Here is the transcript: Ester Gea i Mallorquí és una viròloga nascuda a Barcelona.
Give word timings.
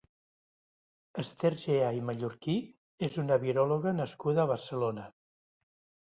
Ester 1.23 1.49
Gea 1.63 1.91
i 1.97 1.99
Mallorquí 2.07 2.55
és 3.07 3.17
una 3.25 3.37
viròloga 3.43 3.93
nascuda 3.99 4.41
a 4.45 4.51
Barcelona. 4.53 5.05